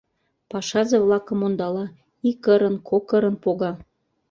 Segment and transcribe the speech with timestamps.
[0.49, 1.85] Пашазе-влакым ондала:
[2.29, 3.71] ик ырын-кок ырын пога.